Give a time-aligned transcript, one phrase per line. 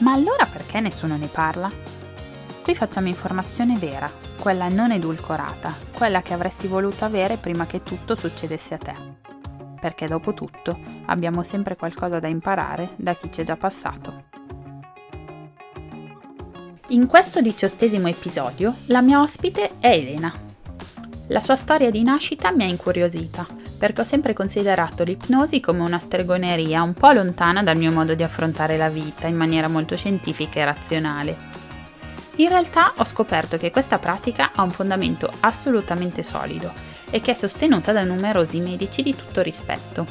[0.00, 1.70] ma allora perché nessuno ne parla?
[2.62, 4.10] Qui facciamo informazione vera,
[4.40, 8.94] quella non edulcorata, quella che avresti voluto avere prima che tutto succedesse a te.
[9.80, 14.24] Perché dopo tutto abbiamo sempre qualcosa da imparare da chi ci è già passato.
[16.88, 20.32] In questo diciottesimo episodio la mia ospite è Elena.
[21.28, 25.98] La sua storia di nascita mi ha incuriosita perché ho sempre considerato l'ipnosi come una
[25.98, 30.60] stregoneria un po' lontana dal mio modo di affrontare la vita in maniera molto scientifica
[30.60, 31.36] e razionale.
[32.36, 36.72] In realtà ho scoperto che questa pratica ha un fondamento assolutamente solido
[37.10, 40.06] e che è sostenuta da numerosi medici di tutto rispetto.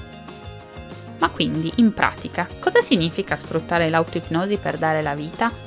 [1.20, 5.65] Ma quindi, in pratica, cosa significa sfruttare l'autoipnosi per dare la vita?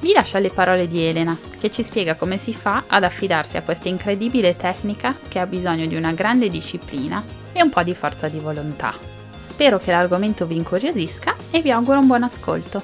[0.00, 3.62] Vi lascio alle parole di Elena, che ci spiega come si fa ad affidarsi a
[3.62, 8.28] questa incredibile tecnica che ha bisogno di una grande disciplina e un po' di forza
[8.28, 8.94] di volontà.
[9.34, 12.80] Spero che l'argomento vi incuriosisca e vi auguro un buon ascolto.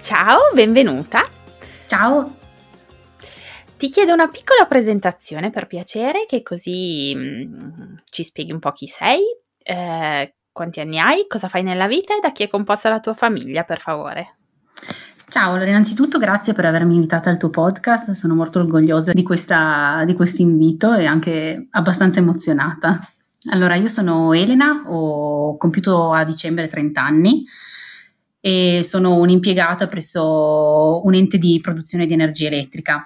[0.00, 1.28] Ciao, benvenuta.
[1.86, 2.36] Ciao.
[3.76, 8.70] Ti chiedo una piccola presentazione per piacere, che così mh, mm, ci spieghi un po'
[8.70, 9.20] chi sei,
[9.64, 13.12] eh, quanti anni hai, cosa fai nella vita e da chi è composta la tua
[13.12, 14.36] famiglia, per favore.
[15.28, 20.04] Ciao, allora innanzitutto grazie per avermi invitata al tuo podcast, sono molto orgogliosa di, questa,
[20.06, 23.00] di questo invito e anche abbastanza emozionata.
[23.50, 27.44] Allora, io sono Elena, ho compiuto a dicembre 30 anni
[28.38, 33.04] e sono un'impiegata presso un ente di produzione di energia elettrica.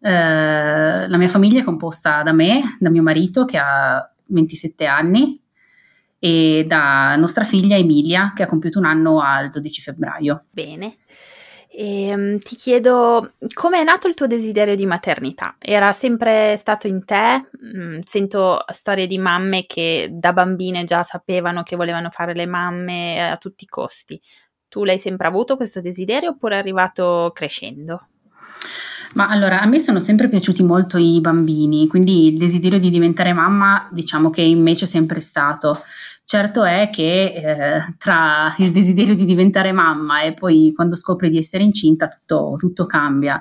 [0.00, 5.42] Eh, la mia famiglia è composta da me, da mio marito che ha 27 anni
[6.24, 10.46] e da nostra figlia Emilia che ha compiuto un anno al 12 febbraio.
[10.50, 10.96] Bene.
[11.68, 15.56] E, um, ti chiedo come è nato il tuo desiderio di maternità?
[15.58, 17.50] Era sempre stato in te?
[17.62, 23.30] Mm, sento storie di mamme che da bambine già sapevano che volevano fare le mamme
[23.30, 24.18] a tutti i costi.
[24.66, 28.08] Tu l'hai sempre avuto questo desiderio oppure è arrivato crescendo?
[29.14, 33.32] Ma allora, a me sono sempre piaciuti molto i bambini, quindi il desiderio di diventare
[33.32, 35.76] mamma diciamo che in me c'è sempre stato.
[36.26, 41.36] Certo è che eh, tra il desiderio di diventare mamma e poi quando scopri di
[41.38, 43.40] essere incinta tutto, tutto cambia.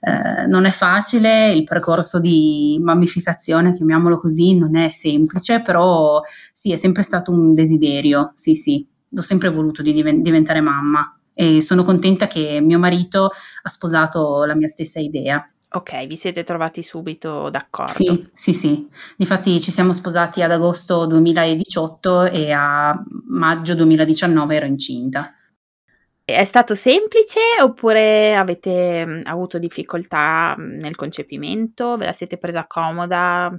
[0.00, 6.20] Eh, non è facile, il percorso di mammificazione, chiamiamolo così, non è semplice, però
[6.52, 11.16] sì, è sempre stato un desiderio, sì sì, l'ho sempre voluto di diven- diventare mamma
[11.32, 13.30] e sono contenta che mio marito
[13.62, 15.48] ha sposato la mia stessa idea.
[15.74, 17.92] Ok, vi siete trovati subito d'accordo?
[17.92, 18.88] Sì, sì, sì.
[19.16, 22.96] Difatti ci siamo sposati ad agosto 2018 e a
[23.26, 25.34] maggio 2019 ero incinta.
[26.24, 31.96] È stato semplice oppure avete mm, avuto difficoltà mm, nel concepimento?
[31.96, 33.52] Ve la siete presa comoda?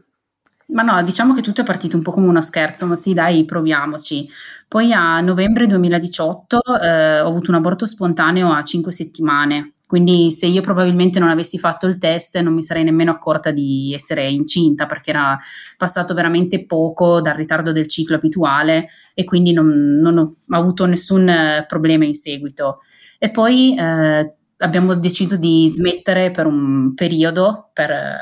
[0.68, 3.44] Ma no, diciamo che tutto è partito un po' come uno scherzo, ma sì, dai,
[3.44, 4.28] proviamoci.
[4.70, 10.45] Poi a novembre 2018 eh, ho avuto un aborto spontaneo a 5 settimane quindi se
[10.47, 14.85] io probabilmente non avessi fatto il test non mi sarei nemmeno accorta di essere incinta
[14.88, 15.39] perché era
[15.78, 19.69] passato veramente poco dal ritardo del ciclo abituale e quindi non,
[20.01, 22.79] non ho avuto nessun eh, problema in seguito.
[23.17, 28.17] E poi eh, abbiamo deciso di smettere per un periodo, per eh,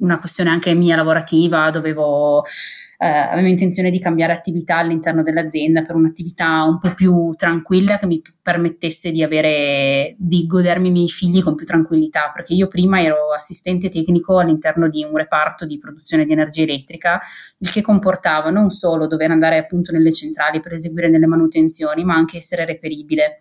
[0.00, 2.44] una questione anche mia lavorativa, dovevo
[2.98, 8.06] eh, avevo intenzione di cambiare attività all'interno dell'azienda per un'attività un po' più tranquilla che
[8.06, 13.02] mi permettesse di avere, di godermi i miei figli con più tranquillità, perché io prima
[13.02, 17.20] ero assistente tecnico all'interno di un reparto di produzione di energia elettrica,
[17.58, 22.14] il che comportava non solo dover andare appunto nelle centrali per eseguire delle manutenzioni, ma
[22.14, 23.40] anche essere reperibile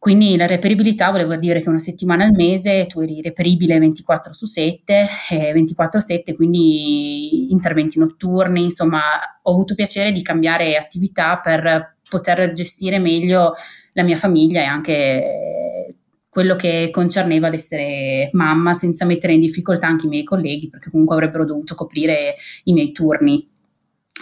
[0.00, 4.46] quindi la reperibilità voleva dire che una settimana al mese tu eri reperibile 24 su
[4.46, 9.00] 7, eh, 24-7, quindi interventi notturni, insomma
[9.42, 13.52] ho avuto piacere di cambiare attività per poter gestire meglio
[13.92, 15.94] la mia famiglia e anche
[16.30, 21.16] quello che concerneva l'essere mamma senza mettere in difficoltà anche i miei colleghi perché comunque
[21.16, 23.46] avrebbero dovuto coprire i miei turni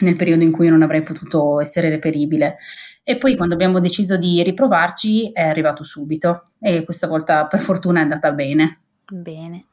[0.01, 2.57] nel periodo in cui non avrei potuto essere reperibile.
[3.09, 8.01] E poi quando abbiamo deciso di riprovarci è arrivato subito e questa volta per fortuna
[8.01, 8.81] è andata bene.
[9.11, 9.69] Bene.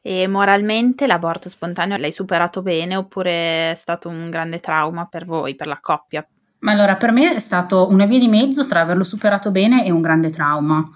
[0.00, 5.56] E moralmente l'aborto spontaneo l'hai superato bene oppure è stato un grande trauma per voi,
[5.56, 6.24] per la coppia?
[6.60, 9.90] Ma allora, per me è stato una via di mezzo tra averlo superato bene e
[9.90, 10.88] un grande trauma.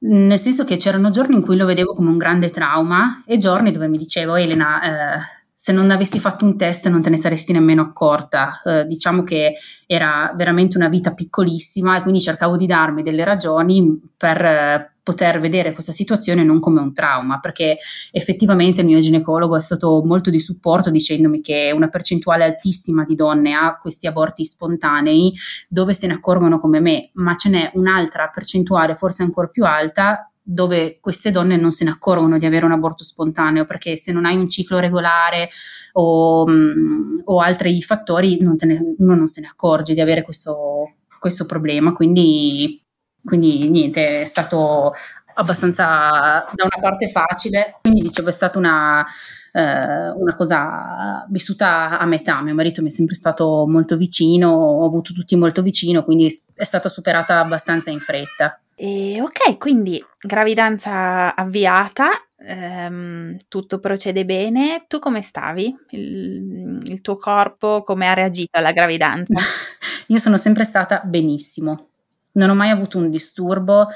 [0.00, 3.72] Nel senso che c'erano giorni in cui lo vedevo come un grande trauma e giorni
[3.72, 7.52] dove mi dicevo, Elena, eh, se non avessi fatto un test non te ne saresti
[7.52, 8.62] nemmeno accorta.
[8.64, 14.00] Eh, diciamo che era veramente una vita piccolissima e quindi cercavo di darmi delle ragioni
[14.16, 17.76] per eh, poter vedere questa situazione non come un trauma, perché
[18.10, 23.14] effettivamente il mio ginecologo è stato molto di supporto dicendomi che una percentuale altissima di
[23.14, 25.30] donne ha questi aborti spontanei
[25.68, 30.29] dove se ne accorgono come me, ma ce n'è un'altra percentuale forse ancora più alta
[30.52, 34.24] dove queste donne non se ne accorgono di avere un aborto spontaneo, perché se non
[34.24, 35.48] hai un ciclo regolare
[35.92, 40.94] o, mm, o altri fattori, non ne, uno non se ne accorge di avere questo,
[41.20, 41.92] questo problema.
[41.92, 42.82] Quindi,
[43.22, 44.92] quindi niente, è stato
[45.40, 49.04] abbastanza da una parte facile, quindi dicevo è stata una,
[49.52, 54.86] eh, una, cosa vissuta a metà, mio marito mi è sempre stato molto vicino, ho
[54.86, 58.60] avuto tutti molto vicino, quindi è stata superata abbastanza in fretta.
[58.74, 62.08] E ok, quindi gravidanza avviata,
[62.38, 64.84] ehm, tutto procede bene.
[64.88, 65.76] Tu come stavi?
[65.90, 69.34] Il, il tuo corpo come ha reagito alla gravidanza?
[70.08, 71.88] Io sono sempre stata benissimo,
[72.32, 73.88] non ho mai avuto un disturbo.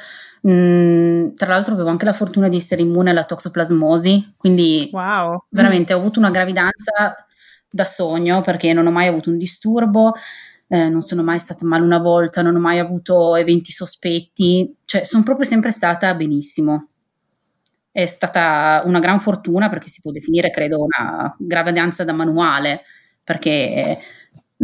[0.46, 5.44] Mm, tra l'altro avevo anche la fortuna di essere immune alla toxoplasmosi, quindi wow.
[5.48, 7.14] veramente ho avuto una gravidanza
[7.70, 10.14] da sogno perché non ho mai avuto un disturbo
[10.68, 15.04] eh, non sono mai stata male una volta, non ho mai avuto eventi sospetti, cioè
[15.04, 16.88] sono proprio sempre stata benissimo.
[17.92, 22.82] È stata una gran fortuna perché si può definire, credo, una gravidanza da manuale,
[23.22, 23.96] perché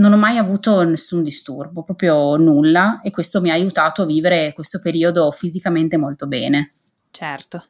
[0.00, 4.52] non ho mai avuto nessun disturbo, proprio nulla, e questo mi ha aiutato a vivere
[4.55, 6.67] questo periodo fisicamente molto bene.
[7.11, 7.64] Certo.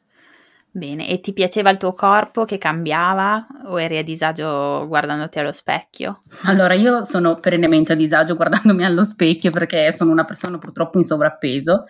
[0.73, 5.51] Bene, e ti piaceva il tuo corpo che cambiava o eri a disagio guardandoti allo
[5.51, 6.19] specchio?
[6.43, 11.03] Allora, io sono perennemente a disagio guardandomi allo specchio perché sono una persona purtroppo in
[11.03, 11.87] sovrappeso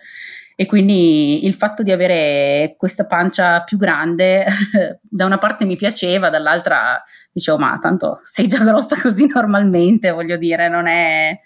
[0.54, 4.46] e quindi il fatto di avere questa pancia più grande
[5.02, 7.02] da una parte mi piaceva, dall'altra
[7.32, 11.38] dicevo ma tanto sei già grossa così normalmente, voglio dire, non è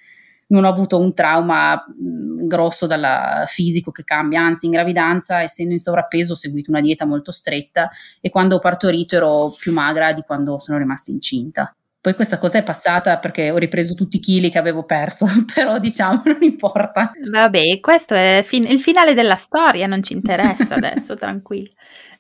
[0.48, 5.80] non ho avuto un trauma grosso dal fisico che cambia, anzi in gravidanza essendo in
[5.80, 10.22] sovrappeso ho seguito una dieta molto stretta e quando ho partorito ero più magra di
[10.22, 11.74] quando sono rimasta incinta.
[12.06, 15.80] Poi questa cosa è passata perché ho ripreso tutti i chili che avevo perso, però
[15.80, 17.10] diciamo non importa.
[17.28, 21.72] Vabbè, questo è fin- il finale della storia, non ci interessa adesso, tranquillo.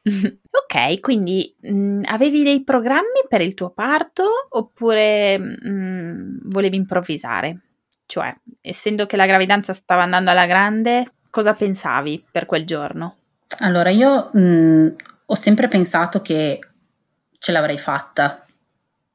[0.02, 7.60] ok, quindi mh, avevi dei programmi per il tuo parto oppure mh, volevi improvvisare?
[8.06, 13.18] Cioè, essendo che la gravidanza stava andando alla grande, cosa pensavi per quel giorno?
[13.60, 14.94] Allora, io mh,
[15.26, 16.58] ho sempre pensato che
[17.38, 18.45] ce l'avrei fatta,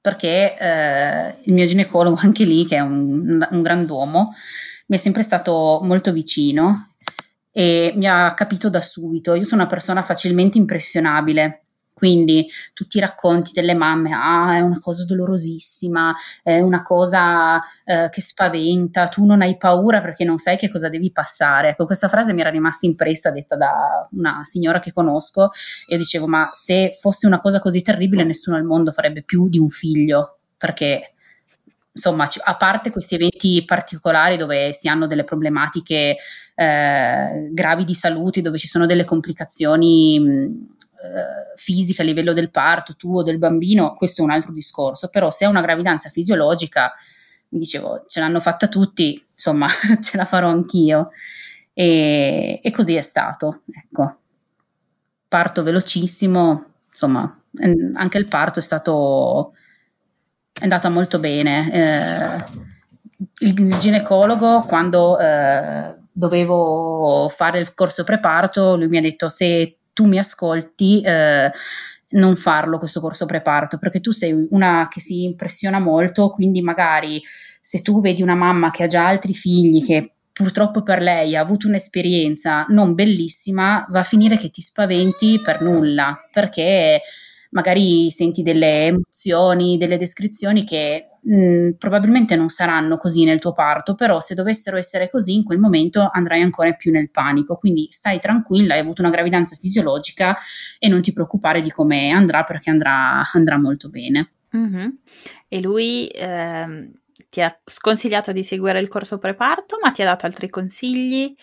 [0.01, 4.33] perché eh, il mio ginecologo, anche lì, che è un, un grand'uomo,
[4.87, 6.95] mi è sempre stato molto vicino
[7.51, 9.35] e mi ha capito da subito.
[9.35, 11.60] Io sono una persona facilmente impressionabile
[12.01, 18.09] quindi tutti i racconti delle mamme, ah, è una cosa dolorosissima, è una cosa eh,
[18.09, 21.69] che spaventa, tu non hai paura perché non sai che cosa devi passare.
[21.69, 25.51] Ecco, questa frase mi era rimasta impressa, detta da una signora che conosco,
[25.85, 29.47] e io dicevo, ma se fosse una cosa così terribile, nessuno al mondo farebbe più
[29.47, 31.13] di un figlio, perché
[31.93, 36.17] insomma, a parte questi eventi particolari dove si hanno delle problematiche
[36.55, 42.95] eh, gravi di salute, dove ci sono delle complicazioni eh, fisica a livello del parto
[42.95, 46.93] tuo del bambino, questo è un altro discorso, però se è una gravidanza fisiologica,
[47.49, 49.67] mi dicevo, ce l'hanno fatta tutti, insomma,
[50.01, 51.11] ce la farò anch'io.
[51.73, 54.17] E, e così è stato, ecco.
[55.27, 57.41] Parto velocissimo, insomma,
[57.93, 59.53] anche il parto è stato
[60.61, 61.71] è andata molto bene.
[61.71, 62.59] Eh,
[63.39, 69.77] il, il, ginecologo, quando eh, dovevo fare il corso preparto, lui mi ha detto se
[70.01, 71.51] tu mi ascolti, eh,
[72.09, 77.21] non farlo questo corso preparto, perché tu sei una che si impressiona molto, quindi magari
[77.61, 81.41] se tu vedi una mamma che ha già altri figli, che purtroppo per lei ha
[81.41, 87.01] avuto un'esperienza non bellissima, va a finire che ti spaventi per nulla, perché
[87.51, 93.53] magari senti delle emozioni, delle descrizioni che mh, mm, probabilmente non saranno così nel tuo
[93.53, 97.87] parto, però se dovessero essere così in quel momento andrai ancora più nel panico, quindi
[97.89, 100.37] stai tranquilla, hai avuto una gravidanza fisiologica
[100.79, 104.31] e non ti preoccupare di come andrà perché andrà, andrà molto bene.
[104.55, 104.89] Mm-hmm.
[105.47, 106.91] E lui eh,
[107.29, 111.33] ti ha sconsigliato di seguire il corso preparto, ma ti ha dato altri consigli?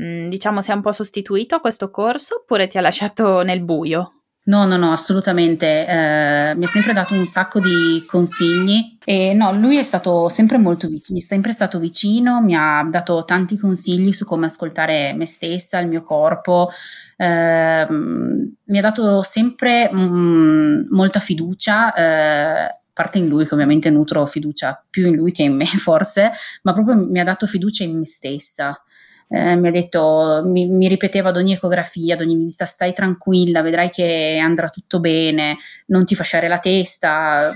[0.00, 3.62] Mm, diciamo, si è un po' sostituito a questo corso oppure ti ha lasciato nel
[3.62, 4.23] buio?
[4.46, 5.86] No, no, no, assolutamente.
[5.86, 10.58] Eh, mi ha sempre dato un sacco di consigli e no, lui è stato sempre
[10.58, 15.14] molto vicino, mi è sempre stato vicino, mi ha dato tanti consigli su come ascoltare
[15.14, 16.70] me stessa, il mio corpo,
[17.16, 21.94] eh, mi ha dato sempre mm, molta fiducia.
[21.94, 26.32] Eh, parte in lui che ovviamente nutro fiducia più in lui che in me forse,
[26.62, 28.78] ma proprio mi ha dato fiducia in me stessa
[29.28, 33.62] eh, mi ha detto, mi, mi, ripeteva ad ogni ecografia, ad ogni visita, stai tranquilla,
[33.62, 37.52] vedrai che andrà tutto bene, non ti fasciare la testa,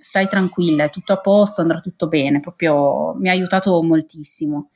[0.00, 4.70] stai tranquilla, è tutto a posto, andrà tutto bene, proprio mi ha aiutato moltissimo.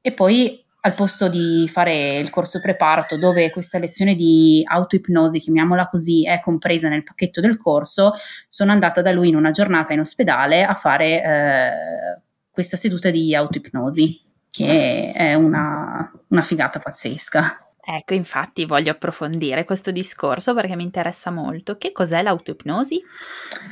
[0.00, 5.88] E poi al posto di fare il corso preparto dove questa lezione di autoipnosi, chiamiamola
[5.88, 8.12] così, è compresa nel pacchetto del corso,
[8.48, 12.20] sono andata da lui in una giornata in ospedale a fare eh,
[12.50, 17.56] questa seduta di autoipnosi che è una, una figata pazzesca.
[17.82, 21.76] Ecco, infatti voglio approfondire questo discorso perché mi interessa molto.
[21.76, 23.02] Che cos'è l'autoipnosi?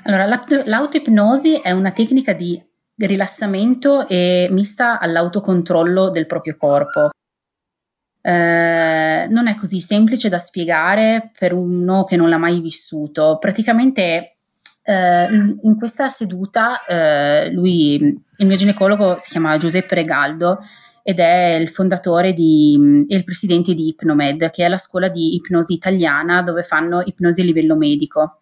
[0.05, 0.27] Allora,
[0.65, 2.61] l'autoipnosi è una tecnica di
[2.97, 7.11] rilassamento e mista all'autocontrollo del proprio corpo.
[8.21, 13.39] Eh, non è così semplice da spiegare per uno che non l'ha mai vissuto.
[13.39, 14.38] Praticamente
[14.89, 15.29] eh,
[15.63, 17.97] in questa seduta eh, lui
[18.37, 20.61] il mio ginecologo si chiama Giuseppe Regaldo
[21.03, 25.35] ed è il fondatore di, e il presidente di Ipnomed, che è la scuola di
[25.35, 28.41] ipnosi italiana dove fanno ipnosi a livello medico.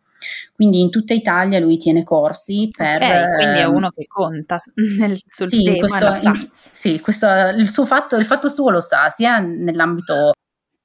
[0.52, 2.96] Quindi in tutta Italia lui tiene corsi per...
[2.96, 4.60] Okay, quindi è ehm, uno che conta
[4.98, 7.26] nel, sul sì, tema, questo, in, sì, questo,
[7.56, 10.32] il, suo fatto, il fatto suo lo sa, sia nell'ambito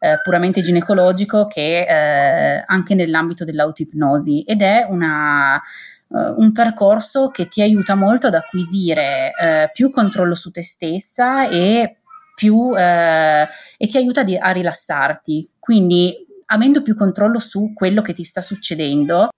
[0.03, 5.61] eh, puramente ginecologico che eh, anche nell'ambito dell'autoipnosi ed è una,
[6.07, 11.47] uh, un percorso che ti aiuta molto ad acquisire uh, più controllo su te stessa
[11.47, 11.97] e,
[12.33, 15.51] più, uh, e ti aiuta di, a rilassarti.
[15.59, 16.15] Quindi,
[16.47, 19.29] avendo più controllo su quello che ti sta succedendo,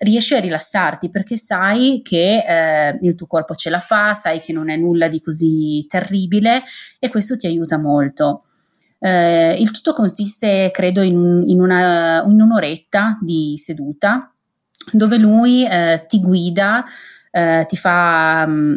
[0.00, 4.68] riesci a rilassarti perché sai che il tuo corpo ce la fa, sai che non
[4.68, 6.64] è nulla di così terribile
[6.98, 8.44] e questo ti aiuta molto.
[9.04, 14.32] Eh, il tutto consiste, credo, in, in, una, in un'oretta di seduta
[14.92, 16.84] dove lui eh, ti guida,
[17.32, 18.74] eh, ti fa mh, mm,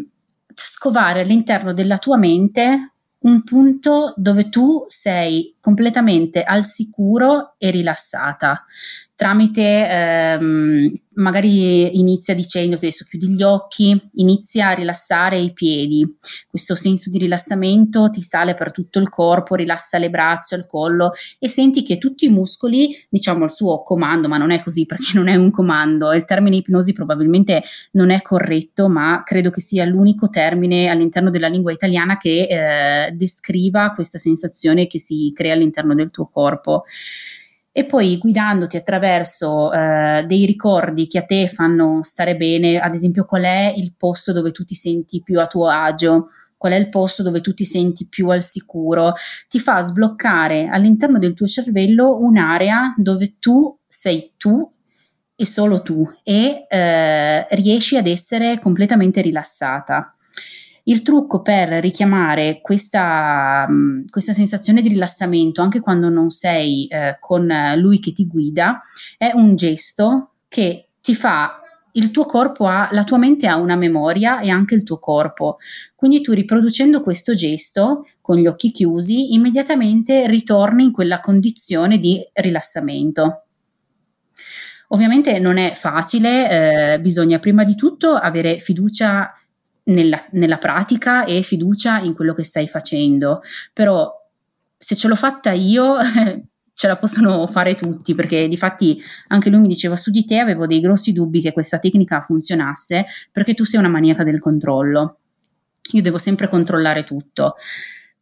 [0.56, 8.66] scovare all'interno della tua mente un punto dove tu sei completamente al sicuro e rilassata
[9.16, 16.06] tramite ehm, magari inizia dicendo adesso chiudi gli occhi, inizia a rilassare i piedi,
[16.48, 21.14] questo senso di rilassamento ti sale per tutto il corpo, rilassa le braccia, il collo
[21.40, 25.12] e senti che tutti i muscoli, diciamo il suo comando, ma non è così perché
[25.14, 29.86] non è un comando, il termine ipnosi probabilmente non è corretto, ma credo che sia
[29.86, 32.48] l'unico termine all'interno della lingua italiana che
[33.08, 36.84] eh, descriva questa sensazione che si crea all'interno del tuo corpo
[37.78, 43.26] e poi guidandoti attraverso eh, dei ricordi che a te fanno stare bene, ad esempio
[43.26, 46.88] qual è il posto dove tu ti senti più a tuo agio, qual è il
[46.88, 49.16] posto dove tu ti senti più al sicuro,
[49.50, 54.72] ti fa sbloccare all'interno del tuo cervello un'area dove tu sei tu
[55.36, 60.16] e solo tu e eh, riesci ad essere completamente rilassata.
[60.88, 67.18] Il trucco per richiamare questa, mm, questa sensazione di rilassamento anche quando non sei eh,
[67.20, 68.82] con lui che ti guida
[69.18, 71.60] è un gesto che ti fa
[71.96, 75.58] il tuo corpo ha, la tua mente ha una memoria e anche il tuo corpo.
[75.96, 82.22] Quindi tu riproducendo questo gesto con gli occhi chiusi, immediatamente ritorni in quella condizione di
[82.34, 83.44] rilassamento.
[84.90, 89.34] Ovviamente non è facile, eh, bisogna prima di tutto avere fiducia
[89.86, 93.42] nella, nella pratica e fiducia in quello che stai facendo.
[93.74, 94.12] Però
[94.78, 95.96] se ce l'ho fatta io,
[96.74, 100.40] ce la possono fare tutti, perché di fatti anche lui mi diceva su di te
[100.40, 105.20] avevo dei grossi dubbi che questa tecnica funzionasse, perché tu sei una maniaca del controllo.
[105.92, 107.56] Io devo sempre controllare tutto.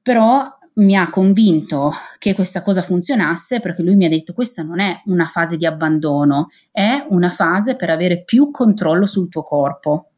[0.01, 4.79] Però mi ha convinto che questa cosa funzionasse perché lui mi ha detto questa non
[4.79, 10.09] è una fase di abbandono, è una fase per avere più controllo sul tuo corpo.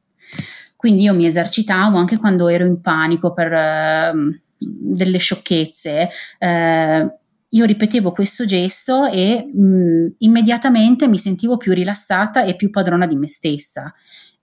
[0.85, 4.13] Quindi io mi esercitavo anche quando ero in panico per eh,
[4.55, 6.09] delle sciocchezze.
[6.37, 7.13] Eh,
[7.49, 13.07] io ripetevo questo gesto e mh, mm, immediatamente mi sentivo più rilassata e più padrona
[13.07, 13.91] di me stessa.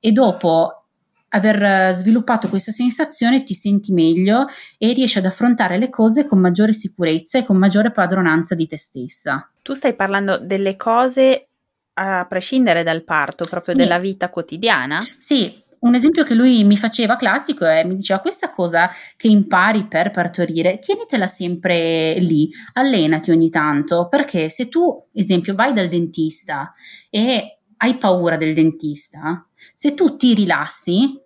[0.00, 0.87] E dopo
[1.28, 4.46] aver sviluppato questa sensazione ti senti meglio
[4.78, 8.78] e riesci ad affrontare le cose con maggiore sicurezza e con maggiore padronanza di te
[8.78, 9.49] stessa.
[9.62, 11.46] Tu stai parlando delle cose
[11.94, 13.78] a prescindere dal parto, proprio sì.
[13.78, 14.99] della vita quotidiana?
[15.18, 19.86] Sì, un esempio che lui mi faceva classico è, mi diceva questa cosa che impari
[19.86, 26.72] per partorire, tienitela sempre lì, allenati ogni tanto, perché se tu, esempio, vai dal dentista
[27.10, 31.20] e hai paura del dentista, se tu ti rilassi,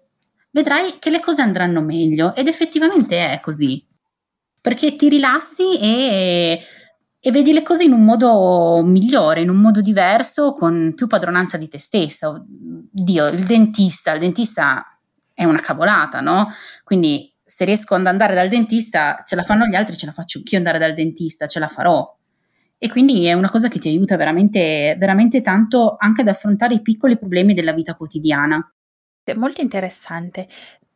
[0.51, 3.85] vedrai che le cose andranno meglio ed effettivamente è così.
[4.63, 6.61] Perché ti rilassi e,
[7.27, 11.57] e vedi le cose in un modo migliore, in un modo diverso, con più padronanza
[11.57, 12.41] di te stessa.
[12.47, 14.97] Dio, il dentista, il dentista
[15.35, 16.53] è una cavolata, no?
[16.85, 20.39] Quindi se riesco ad andare dal dentista, ce la fanno gli altri, ce la faccio
[20.39, 22.17] anch'io andare dal dentista, ce la farò.
[22.79, 26.81] E quindi è una cosa che ti aiuta veramente, veramente tanto anche ad affrontare i
[26.81, 28.73] piccoli problemi della vita quotidiana.
[29.25, 30.47] È molto interessante.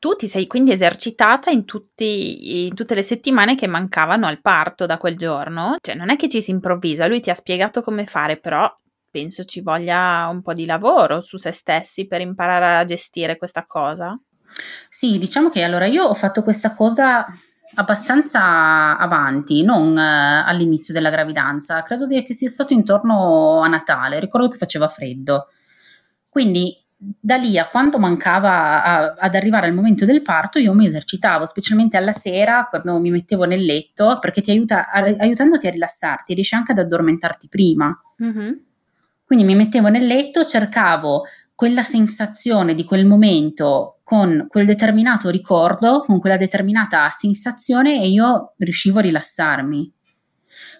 [0.00, 4.86] Tu ti sei quindi esercitata in, tutti, in tutte le settimane che mancavano al parto
[4.86, 5.76] da quel giorno?
[5.78, 8.66] Cioè, non è che ci si improvvisa, lui ti ha spiegato come fare, però
[9.10, 13.66] penso ci voglia un po' di lavoro su se stessi per imparare a gestire questa
[13.66, 14.18] cosa.
[14.88, 17.26] Sì, diciamo che allora io ho fatto questa cosa
[17.74, 24.48] abbastanza avanti, non eh, all'inizio della gravidanza, credo che sia stato intorno a Natale, ricordo
[24.48, 25.48] che faceva freddo.
[26.26, 30.84] Quindi da lì a quando mancava a, ad arrivare al momento del parto, io mi
[30.84, 35.70] esercitavo, specialmente alla sera quando mi mettevo nel letto, perché ti aiuta, a, aiutandoti a
[35.70, 37.98] rilassarti, riesci anche ad addormentarti prima.
[38.22, 38.52] Mm-hmm.
[39.24, 41.22] Quindi mi mettevo nel letto, cercavo
[41.54, 48.54] quella sensazione di quel momento con quel determinato ricordo, con quella determinata sensazione e io
[48.58, 49.92] riuscivo a rilassarmi.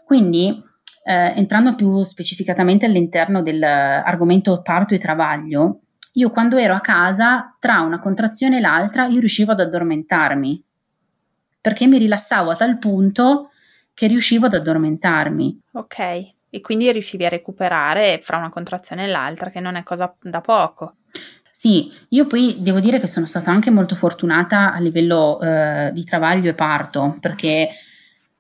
[0.04, 0.62] Quindi,
[1.04, 5.82] eh, entrando più specificatamente all'interno dell'argomento parto e travaglio,
[6.14, 10.64] io quando ero a casa, tra una contrazione e l'altra, io riuscivo ad addormentarmi,
[11.60, 13.50] perché mi rilassavo a tal punto
[13.94, 15.60] che riuscivo ad addormentarmi.
[15.72, 15.98] Ok,
[16.50, 20.40] e quindi riuscivi a recuperare fra una contrazione e l'altra, che non è cosa da
[20.40, 20.96] poco.
[21.50, 26.04] Sì, io poi devo dire che sono stata anche molto fortunata a livello eh, di
[26.04, 27.68] travaglio e parto, perché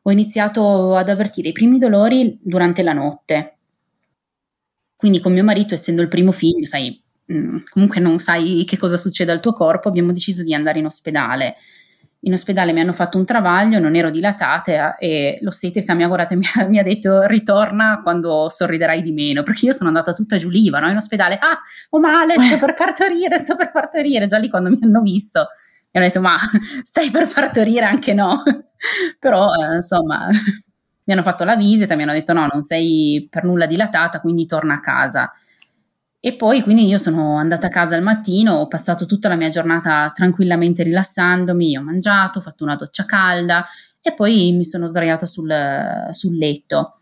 [0.02, 3.58] ho iniziato ad avvertire i primi dolori durante la notte.
[4.96, 8.96] Quindi con mio marito, essendo il primo figlio, sai, Mm, comunque non sai che cosa
[8.96, 11.54] succede al tuo corpo, abbiamo deciso di andare in ospedale.
[12.24, 16.34] In ospedale mi hanno fatto un travaglio, non ero dilatata e l'ostetrica mi ha guardato
[16.34, 20.12] e mi ha, mi ha, detto ritorna quando sorriderai di meno, perché io sono andata
[20.12, 20.88] tutta giù liva, no?
[20.90, 21.58] in ospedale, ah,
[21.90, 25.48] ho male, sto per partorire, sto per partorire, già lì quando mi hanno visto
[25.92, 26.36] mi hanno detto ma
[26.82, 28.42] stai per partorire anche no,
[29.18, 30.28] però eh, insomma
[31.04, 34.46] mi hanno fatto la visita, mi hanno detto no, non sei per nulla dilatata, quindi
[34.46, 35.32] torna a casa.
[36.22, 39.48] E poi quindi io sono andata a casa al mattino, ho passato tutta la mia
[39.48, 43.66] giornata tranquillamente rilassandomi, ho mangiato, ho fatto una doccia calda
[44.02, 45.50] e poi mi sono sdraiata sul,
[46.10, 47.00] sul letto.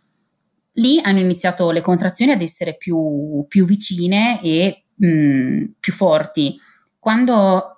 [0.74, 6.56] Lì hanno iniziato le contrazioni ad essere più, più vicine e mh, mm, più forti.
[7.00, 7.77] Quando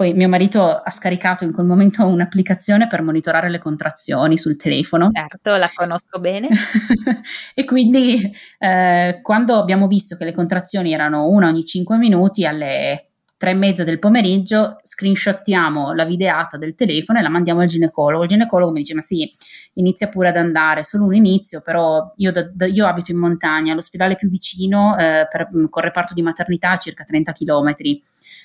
[0.00, 5.10] poi mio marito ha scaricato in quel momento un'applicazione per monitorare le contrazioni sul telefono.
[5.12, 6.48] Certo, la conosco bene.
[7.54, 13.08] e quindi eh, quando abbiamo visto che le contrazioni erano una ogni 5 minuti, alle
[13.36, 18.22] tre e mezza del pomeriggio screenshottiamo la videata del telefono e la mandiamo al ginecologo.
[18.22, 19.30] Il ginecologo mi dice: Ma sì,
[19.74, 23.74] inizia pure ad andare, solo un inizio, però io, da, da, io abito in montagna,
[23.74, 28.02] l'ospedale più vicino eh, per, con reparto di maternità a circa 30 chilometri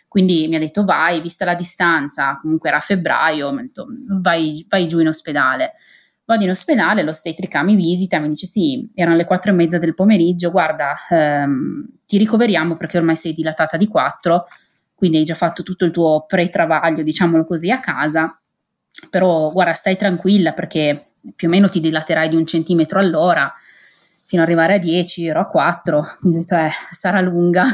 [0.08, 3.88] quindi mi ha detto vai, vista la distanza, comunque era febbraio, mi ha detto
[4.20, 5.74] vai, vai giù in ospedale.
[6.26, 9.94] Vado in ospedale, l'ostetrica mi visita, mi dice sì, erano le quattro e mezza del
[9.94, 14.46] pomeriggio, guarda, ehm, ti ricoveriamo perché ormai sei dilatata di quattro,
[14.96, 18.40] quindi hai già fatto tutto il tuo pre-travaglio, diciamolo così, a casa,
[19.10, 23.52] però guarda, stai tranquilla perché più o meno ti dilaterai di un centimetro all'ora
[24.28, 27.66] fino ad arrivare a 10, ero a 4, quindi ho detto eh, sarà lunga.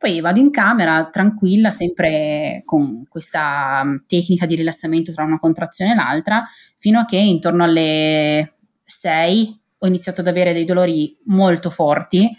[0.00, 5.92] Poi vado in camera tranquilla, sempre con questa mm, tecnica di rilassamento tra una contrazione
[5.92, 6.42] e l'altra,
[6.78, 12.34] fino a che intorno alle 6 ho iniziato ad avere dei dolori molto forti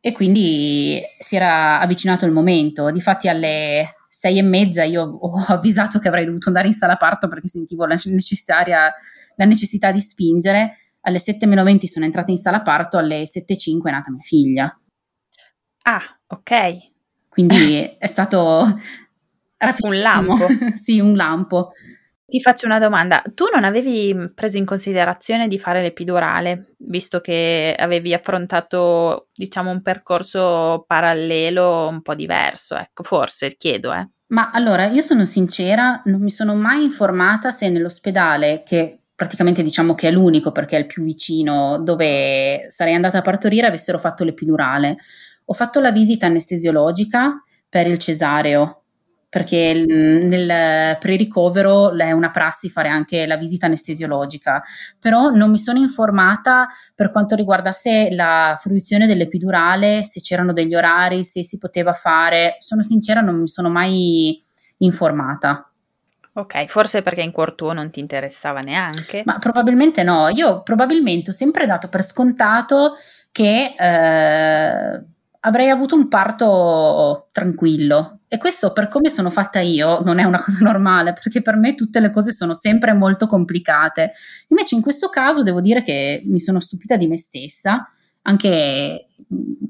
[0.00, 2.90] e quindi si era avvicinato il momento.
[2.90, 7.28] Difatti alle 6 e mezza io ho avvisato che avrei dovuto andare in sala parto
[7.28, 10.78] perché sentivo la, la necessità di spingere.
[11.02, 14.80] Alle 7.20 sono entrata in sala parto, alle 7.05 è nata mia figlia.
[15.82, 16.76] Ah, ok.
[17.28, 18.64] Quindi è stato
[19.80, 20.46] un lampo.
[20.74, 21.72] sì, un lampo.
[22.28, 27.72] Ti faccio una domanda, tu non avevi preso in considerazione di fare l'epidurale, visto che
[27.78, 34.08] avevi affrontato, diciamo, un percorso parallelo un po' diverso, ecco, forse, chiedo, eh.
[34.28, 39.94] Ma allora, io sono sincera, non mi sono mai informata se nell'ospedale, che praticamente diciamo
[39.94, 44.24] che è l'unico perché è il più vicino dove sarei andata a partorire, avessero fatto
[44.24, 44.96] l'epidurale.
[45.46, 48.82] Ho fatto la visita anestesiologica per il cesareo,
[49.28, 54.62] perché nel pre-ricovero è una prassi fare anche la visita anestesiologica,
[54.98, 61.22] però non mi sono informata per quanto riguardasse la fruizione dell'epidurale, se c'erano degli orari,
[61.22, 62.56] se si poteva fare.
[62.60, 64.42] Sono sincera, non mi sono mai
[64.78, 65.70] informata.
[66.32, 69.22] Ok, forse perché in cuor tuo non ti interessava neanche.
[69.24, 72.94] Ma probabilmente no, io probabilmente ho sempre dato per scontato
[73.32, 75.04] che eh,
[75.46, 78.20] avrei avuto un parto tranquillo.
[78.28, 81.74] E questo per come sono fatta io non è una cosa normale, perché per me
[81.74, 84.12] tutte le cose sono sempre molto complicate.
[84.48, 87.88] Invece in questo caso devo dire che mi sono stupita di me stessa,
[88.22, 89.06] anche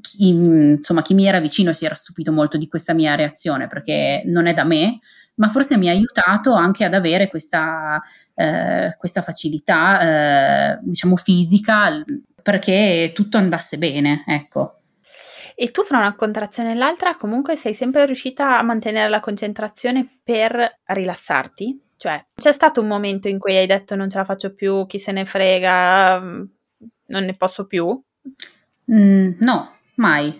[0.01, 4.23] chi, insomma, chi mi era vicino si era stupito molto di questa mia reazione, perché
[4.25, 4.99] non è da me,
[5.35, 8.01] ma forse mi ha aiutato anche ad avere questa,
[8.33, 12.03] eh, questa facilità, eh, diciamo, fisica,
[12.41, 14.77] perché tutto andasse bene, ecco.
[15.59, 20.19] E tu fra una contrazione e l'altra comunque sei sempre riuscita a mantenere la concentrazione
[20.23, 21.81] per rilassarti?
[21.97, 24.99] Cioè, c'è stato un momento in cui hai detto non ce la faccio più, chi
[24.99, 26.43] se ne frega, mm,
[27.07, 27.99] non ne posso più?
[28.91, 30.39] Mm, no, mai.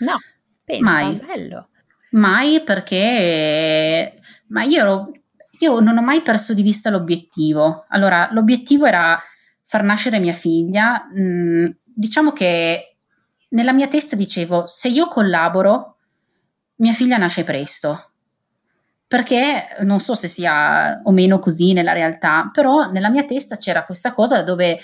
[0.00, 0.18] No,
[0.62, 1.16] pensa, mai.
[1.16, 1.68] bello.
[2.10, 5.12] Mai perché ma io,
[5.60, 7.86] io non ho mai perso di vista l'obiettivo.
[7.88, 9.18] Allora, l'obiettivo era
[9.62, 11.08] far nascere mia figlia.
[11.18, 12.97] Mm, diciamo che
[13.50, 15.96] nella mia testa dicevo, se io collaboro,
[16.76, 18.10] mia figlia nasce presto.
[19.06, 23.84] Perché non so se sia o meno così nella realtà, però nella mia testa c'era
[23.84, 24.78] questa cosa dove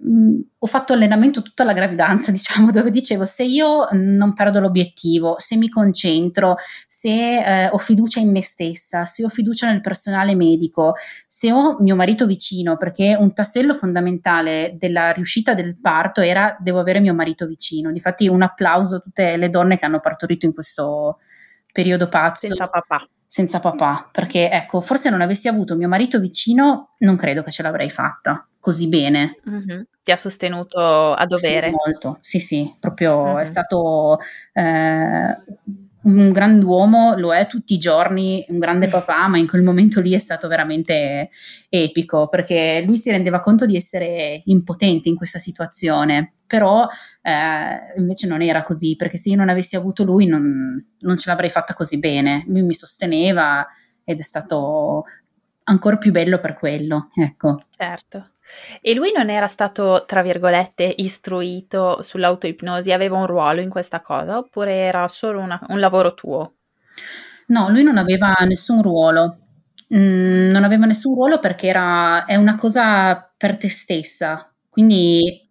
[0.00, 5.36] mh, ho fatto allenamento tutta la gravidanza, diciamo, dove dicevo se io non perdo l'obiettivo,
[5.38, 6.56] se mi concentro,
[6.86, 10.94] se eh, ho fiducia in me stessa, se ho fiducia nel personale medico,
[11.26, 16.80] se ho mio marito vicino, perché un tassello fondamentale della riuscita del parto era devo
[16.80, 17.90] avere mio marito vicino.
[17.90, 21.18] Difatti un applauso a tutte le donne che hanno partorito in questo
[21.72, 22.46] periodo pazzo.
[22.46, 27.42] Senza papà senza papà, perché ecco, forse non avessi avuto mio marito vicino, non credo
[27.42, 29.38] che ce l'avrei fatta così bene.
[29.48, 29.80] Mm-hmm.
[30.02, 30.80] Ti ha sostenuto
[31.12, 31.68] a dovere?
[31.68, 33.36] Sì, molto, sì, sì, proprio mm-hmm.
[33.36, 34.18] è stato
[34.52, 35.36] eh,
[36.02, 40.14] un grand'uomo, lo è tutti i giorni, un grande papà, ma in quel momento lì
[40.14, 41.30] è stato veramente
[41.68, 46.88] epico perché lui si rendeva conto di essere impotente in questa situazione, però
[47.22, 51.30] eh, invece non era così perché se io non avessi avuto lui non, non ce
[51.30, 53.64] l'avrei fatta così bene, lui mi sosteneva
[54.02, 55.04] ed è stato
[55.62, 57.60] ancora più bello per quello, ecco.
[57.70, 58.30] Certo.
[58.80, 64.38] E lui non era stato, tra virgolette, istruito sull'autoipnosi, aveva un ruolo in questa cosa
[64.38, 66.54] oppure era solo una, un lavoro tuo?
[67.48, 69.38] No, lui non aveva nessun ruolo.
[69.94, 75.48] Mm, non aveva nessun ruolo perché era, è una cosa per te stessa, quindi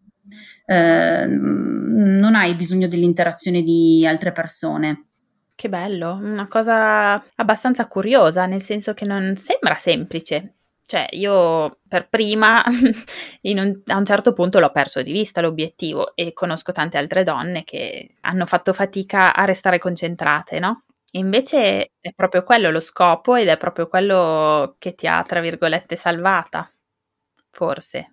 [0.66, 5.06] eh, non hai bisogno dell'interazione di altre persone.
[5.56, 10.56] Che bello, una cosa abbastanza curiosa, nel senso che non sembra semplice.
[10.88, 12.64] Cioè, io per prima
[13.44, 17.64] un, a un certo punto l'ho perso di vista l'obiettivo e conosco tante altre donne
[17.64, 20.84] che hanno fatto fatica a restare concentrate, no?
[21.12, 25.96] Invece è proprio quello lo scopo ed è proprio quello che ti ha, tra virgolette,
[25.96, 26.70] salvata,
[27.52, 28.12] forse.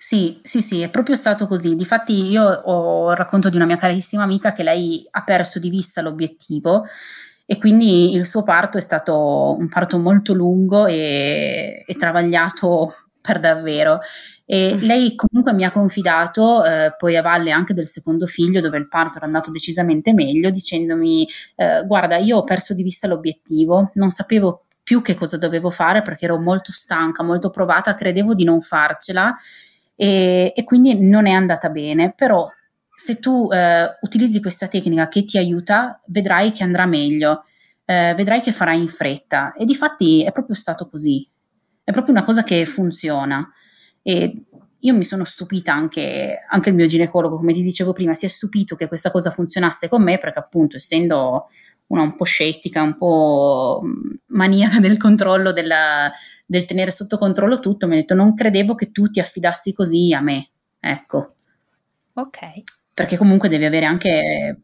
[0.00, 1.74] Sì, sì, sì, è proprio stato così.
[1.74, 6.02] Difatti io ho racconto di una mia carissima amica che lei ha perso di vista
[6.02, 6.84] l'obiettivo
[7.50, 13.40] e quindi il suo parto è stato un parto molto lungo e, e travagliato per
[13.40, 14.00] davvero.
[14.44, 14.80] E mm.
[14.80, 18.86] lei comunque mi ha confidato, eh, poi a valle anche del secondo figlio, dove il
[18.86, 24.10] parto era andato decisamente meglio, dicendomi: eh, Guarda, io ho perso di vista l'obiettivo, non
[24.10, 28.60] sapevo più che cosa dovevo fare perché ero molto stanca, molto provata, credevo di non
[28.60, 29.34] farcela
[29.96, 32.12] e, e quindi non è andata bene.
[32.14, 32.46] Però
[33.00, 37.44] se tu eh, utilizzi questa tecnica che ti aiuta, vedrai che andrà meglio,
[37.84, 39.52] eh, vedrai che farai in fretta.
[39.52, 41.24] E di fatti è proprio stato così.
[41.84, 43.48] È proprio una cosa che funziona.
[44.02, 44.46] E
[44.80, 48.28] io mi sono stupita anche, anche il mio ginecologo, come ti dicevo prima, si è
[48.28, 51.50] stupito che questa cosa funzionasse con me, perché appunto essendo
[51.86, 53.80] una un po' scettica, un po'
[54.26, 56.10] maniaca del controllo, della,
[56.44, 60.12] del tenere sotto controllo tutto, mi ha detto non credevo che tu ti affidassi così
[60.12, 60.48] a me.
[60.80, 61.34] Ecco.
[62.14, 64.62] Ok perché comunque devi avere anche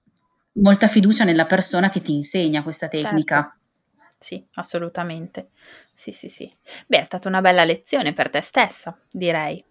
[0.54, 3.42] molta fiducia nella persona che ti insegna questa tecnica.
[3.42, 4.16] Certo.
[4.18, 5.50] Sì, assolutamente.
[5.94, 6.52] Sì, sì, sì.
[6.88, 9.64] Beh, è stata una bella lezione per te stessa, direi,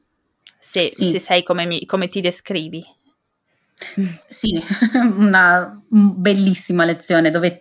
[0.57, 1.11] se, sì.
[1.11, 2.81] se sei come, mi, come ti descrivi.
[4.29, 4.63] Sì,
[5.17, 7.59] una bellissima lezione dove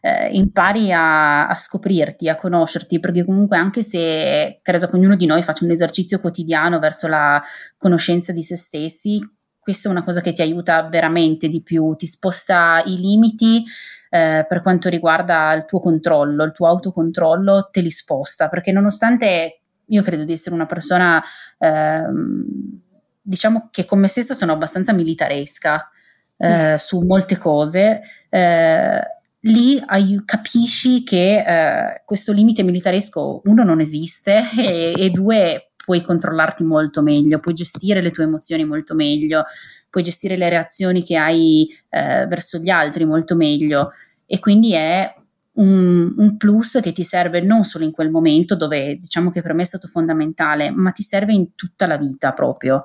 [0.00, 5.26] eh, impari a, a, scoprirti, a conoscerti, perché comunque anche se credo che ognuno di
[5.26, 7.42] noi faccia un esercizio quotidiano verso la
[7.76, 9.20] conoscenza di se stessi,
[9.68, 13.62] questa è una cosa che ti aiuta veramente di più, ti sposta i limiti
[14.08, 19.60] eh, per quanto riguarda il tuo controllo, il tuo autocontrollo, te li sposta, perché nonostante
[19.84, 21.22] io credo di essere una persona...
[21.58, 22.80] Ehm,
[23.20, 25.90] diciamo che con me stessa sono abbastanza militaresca
[26.38, 26.74] eh, mm.
[26.76, 28.00] su molte cose,
[28.30, 29.00] eh,
[29.40, 36.02] lì ai, capisci che eh, questo limite militaresco, uno, non esiste e, e, due, puoi
[36.02, 39.44] controllarti molto meglio, puoi gestire le tue emozioni molto meglio,
[39.88, 43.92] puoi gestire le reazioni che hai eh, verso gli altri molto meglio
[44.26, 45.10] e quindi è
[45.54, 49.54] un, un, plus che ti serve non solo in quel momento dove diciamo che per
[49.54, 52.84] me è stato fondamentale, ma ti serve in tutta la vita proprio.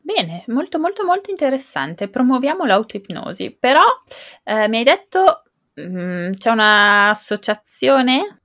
[0.00, 2.08] Bene, molto molto molto interessante.
[2.08, 3.80] Promuoviamo l'autoipnosi, però
[4.42, 5.44] eh, mi hai detto
[5.74, 8.40] mh, mm, c'è un'associazione?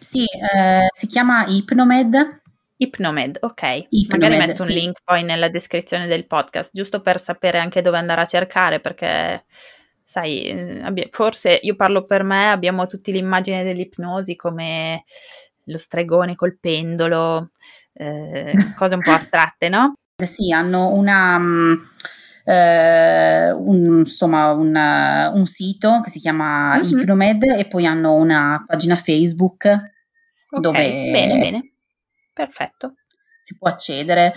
[0.00, 2.46] Sì, eh, si chiama Ipnomed.
[2.80, 3.86] Ipnomed, ok.
[3.90, 4.74] Ipnomed, Magari metto un sì.
[4.74, 9.44] link poi nella descrizione del podcast, giusto per sapere anche dove andare a cercare, perché
[10.04, 15.04] sai, eh, forse io parlo per me, abbiamo tutti l'immagine dell'ipnosi come
[15.64, 17.50] lo stregone col pendolo,
[17.92, 19.94] eh, cose un po' astratte, no?
[20.22, 21.74] Sì, hanno una, mm,
[22.44, 24.74] eh, un, insomma, un,
[25.34, 26.98] un, sito che si chiama mm-hmm.
[27.00, 31.72] Ipnomed e poi hanno una pagina Facebook okay, dove bene, bene.
[32.44, 32.94] Perfetto.
[33.38, 34.32] si può accedere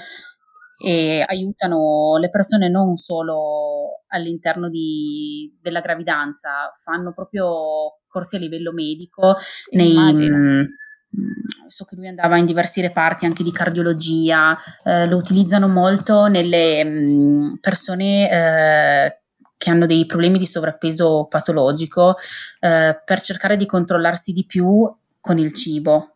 [0.83, 8.71] e aiutano le persone non solo all'interno di, della gravidanza, fanno proprio corsi a livello
[8.73, 9.35] medico
[9.71, 10.67] nei, mh,
[11.13, 16.27] Mm, so che lui andava in diversi reparti anche di cardiologia, eh, lo utilizzano molto
[16.27, 19.21] nelle mh, mm, persone eh,
[19.57, 22.15] che hanno dei problemi di sovrappeso patologico
[22.61, 26.15] eh, per cercare di controllarsi di più con il cibo.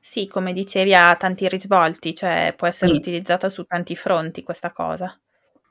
[0.00, 2.98] Sì, come dicevi, ha tanti risvolti, cioè può essere sì.
[2.98, 5.18] utilizzata su tanti fronti questa cosa.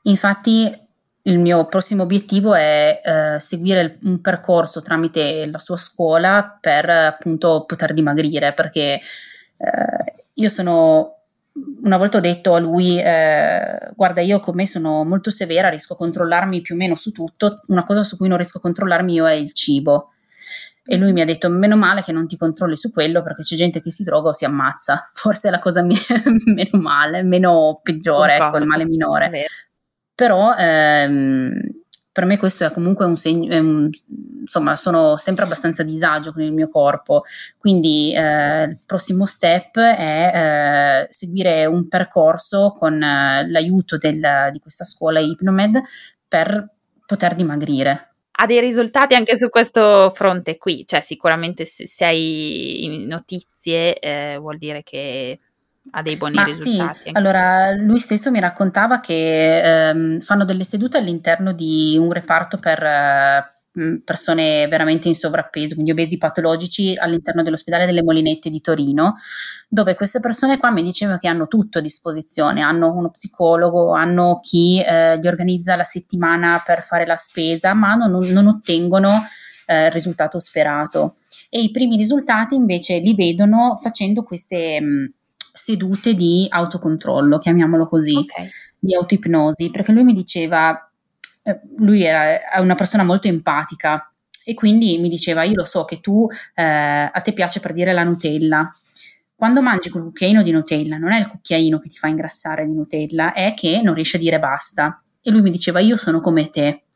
[0.02, 0.86] Infatti
[1.22, 7.64] il mio prossimo obiettivo è eh, seguire un percorso tramite la sua scuola per appunto
[7.66, 11.14] poter dimagrire perché eh, io sono
[11.82, 15.94] una volta ho detto a lui eh, guarda io con me sono molto severa riesco
[15.94, 19.12] a controllarmi più o meno su tutto una cosa su cui non riesco a controllarmi
[19.12, 20.12] io è il cibo
[20.90, 23.56] e lui mi ha detto meno male che non ti controlli su quello perché c'è
[23.56, 25.10] gente che si droga o si ammazza.
[25.12, 29.44] Forse è la cosa meno male meno peggiore ecco il male minore.
[30.14, 31.60] Però ehm,
[32.10, 33.54] per me questo è comunque un segno,
[34.40, 37.22] insomma sono sempre abbastanza a disagio con il mio corpo,
[37.58, 44.58] quindi eh, il prossimo step è eh, seguire un percorso con eh, l'aiuto del, di
[44.58, 45.80] questa scuola Hypnomed
[46.26, 46.66] per
[47.06, 48.07] poter dimagrire.
[48.40, 54.36] Ha dei risultati anche su questo fronte qui, cioè sicuramente se, se hai notizie eh,
[54.38, 55.40] vuol dire che
[55.90, 57.00] ha dei buoni Ma risultati.
[57.04, 62.58] Sì, allora lui stesso mi raccontava che ehm, fanno delle sedute all'interno di un reparto
[62.58, 63.57] per eh,
[64.04, 69.16] persone veramente in sovrappeso, quindi obesi patologici all'interno dell'ospedale delle Molinette di Torino,
[69.68, 74.40] dove queste persone qua mi dicevano che hanno tutto a disposizione, hanno uno psicologo, hanno
[74.42, 79.26] chi eh, gli organizza la settimana per fare la spesa, ma non, non ottengono
[79.66, 81.16] eh, il risultato sperato.
[81.50, 84.80] E i primi risultati invece li vedono facendo queste...
[84.80, 85.12] Mh,
[85.58, 88.48] sedute di autocontrollo, chiamiamolo così, okay.
[88.78, 90.87] di autoipnosi, perché lui mi diceva,
[91.76, 94.12] lui era una persona molto empatica
[94.44, 97.92] e quindi mi diceva, io lo so che tu, eh, a te piace per dire
[97.92, 98.70] la Nutella,
[99.38, 102.72] quando mangi quel cucchiaino di Nutella, non è il cucchiaino che ti fa ingrassare di
[102.72, 105.02] Nutella, è che non riesci a dire basta.
[105.20, 106.86] E lui mi diceva, io sono come te,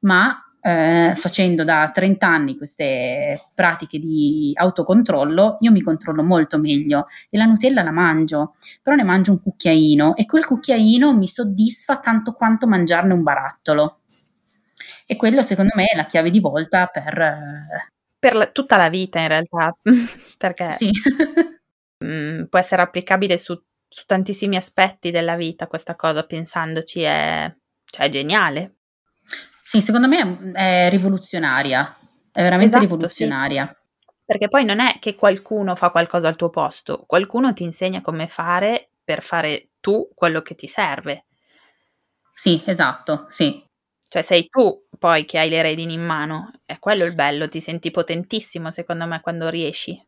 [0.00, 7.06] ma eh, facendo da 30 anni queste pratiche di autocontrollo, io mi controllo molto meglio
[7.30, 11.98] e la Nutella la mangio, però ne mangio un cucchiaino e quel cucchiaino mi soddisfa
[11.98, 13.97] tanto quanto mangiarne un barattolo.
[15.10, 17.18] E quello secondo me è la chiave di volta per...
[17.18, 19.74] Eh, per la, tutta la vita in realtà,
[20.36, 20.90] perché sì.
[21.98, 27.50] mh, mm, può essere applicabile su, su, tantissimi aspetti della vita questa cosa, pensandoci è,
[27.86, 28.74] cioè, è geniale.
[29.62, 31.96] Sì, secondo me è rivoluzionaria,
[32.30, 33.66] è veramente esatto, rivoluzionaria.
[33.66, 33.76] Sì.
[34.26, 38.28] Perché poi non è che qualcuno fa qualcosa al tuo posto, qualcuno ti insegna come
[38.28, 41.24] fare per fare tu quello che ti serve.
[42.34, 43.67] Sì, esatto, sì.
[44.08, 47.60] Cioè sei tu poi che hai le redini in mano, è quello il bello, ti
[47.60, 50.00] senti potentissimo secondo me quando riesci.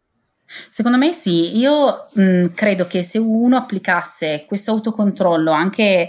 [0.68, 6.08] Secondo me sì, io mh, credo che se uno applicasse questo autocontrollo anche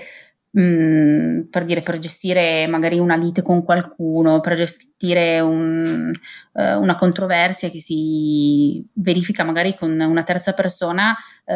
[0.59, 6.11] Mm, per dire, per gestire magari una lite con qualcuno, per gestire un,
[6.51, 11.53] uh, una controversia che si verifica magari con una terza persona, uh,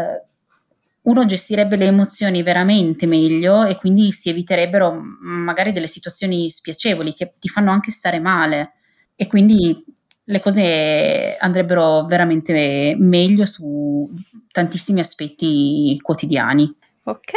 [1.05, 4.91] uno gestirebbe le emozioni veramente meglio e quindi si eviterebbero
[5.21, 8.73] magari delle situazioni spiacevoli che ti fanno anche stare male
[9.15, 9.83] e quindi
[10.27, 14.09] le cose andrebbero veramente meglio su
[14.51, 16.75] tantissimi aspetti quotidiani.
[17.03, 17.33] Ok,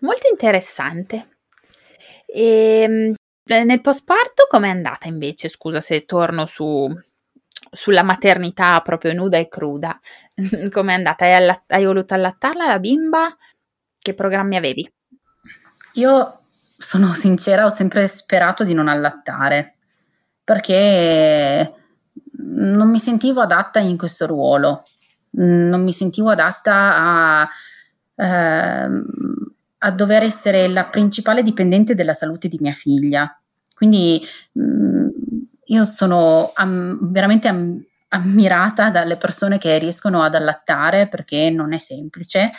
[0.00, 1.28] molto interessante.
[2.26, 3.14] E, ehm,
[3.64, 5.48] nel postparto com'è andata invece?
[5.48, 6.88] Scusa se torno su,
[7.70, 9.98] sulla maternità proprio nuda e cruda.
[10.70, 11.24] com'è andata?
[11.24, 13.36] Hai, allatt- hai voluto allattarla la bimba?
[13.98, 14.90] Che programmi avevi?
[15.94, 19.74] Io sono sincera, ho sempre sperato di non allattare
[20.44, 21.74] perché
[22.38, 24.84] non mi sentivo adatta in questo ruolo,
[25.30, 27.48] non mi sentivo adatta a
[28.14, 29.04] ehm,
[29.78, 33.40] a dover essere la principale dipendente della salute di mia figlia.
[33.74, 34.20] Quindi
[34.52, 35.08] mh, mm,
[35.68, 41.78] io sono am- veramente am- ammirata dalle persone che riescono ad allattare perché non è
[41.78, 42.50] semplice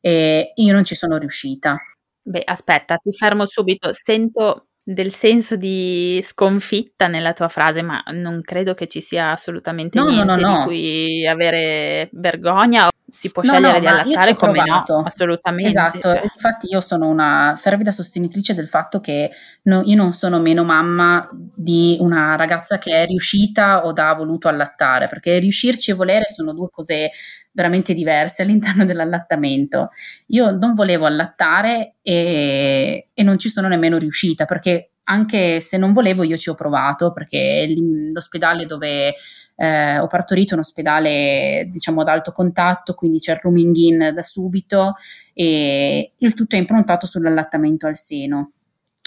[0.00, 1.76] e io non ci sono riuscita.
[2.22, 3.92] Beh, aspetta, ti fermo subito.
[3.92, 9.98] Sento del senso di sconfitta nella tua frase, ma non credo che ci sia assolutamente
[9.98, 12.88] no, niente no, no, di cui avere vergogna.
[13.08, 14.98] Si può scegliere di allattare come provato.
[14.98, 15.70] no, assolutamente.
[15.70, 16.20] Esatto, cioè.
[16.32, 19.30] infatti io sono una fervida sostenitrice del fatto che
[19.64, 25.08] io non sono meno mamma di una ragazza che è riuscita o ha voluto allattare,
[25.08, 27.10] perché riuscirci e volere sono due cose
[27.56, 29.88] veramente diverse all'interno dell'allattamento.
[30.26, 35.92] Io non volevo allattare e, e non ci sono nemmeno riuscita perché anche se non
[35.92, 37.72] volevo io ci ho provato perché
[38.12, 39.14] l'ospedale dove
[39.54, 44.10] eh, ho partorito è un ospedale diciamo ad alto contatto, quindi c'è il rooming in
[44.14, 44.94] da subito
[45.32, 48.50] e il tutto è improntato sull'allattamento al seno.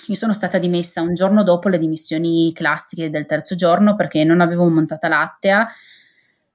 [0.07, 4.41] Io sono stata dimessa un giorno dopo le dimissioni classiche del terzo giorno perché non
[4.41, 5.67] avevo montata lattea